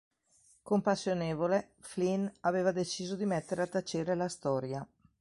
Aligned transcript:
Compassionevole, 0.63 1.75
Flynn 1.77 2.25
aveva 2.39 2.71
deciso 2.71 3.15
di 3.15 3.27
mettere 3.27 3.61
a 3.61 3.67
tacere 3.67 4.15
la 4.15 4.29
storia. 4.29 4.83